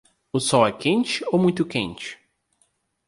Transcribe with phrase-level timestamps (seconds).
[0.33, 2.17] O sol é quente ou muito quente?